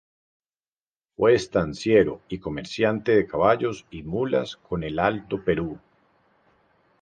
[1.15, 5.77] Fue estanciero y comerciante de caballos y mulas con el Alto Perú.